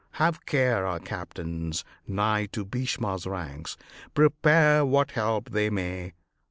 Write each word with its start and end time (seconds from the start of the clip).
Have 0.13 0.47
care 0.47 0.83
our 0.87 0.99
captains 0.99 1.85
nigh 2.07 2.47
to 2.53 2.65
Bhishma's 2.65 3.27
ranks 3.27 3.77
Prepare 4.15 4.83
what 4.83 5.11
help 5.11 5.51
they 5.51 5.69
may! 5.69 6.13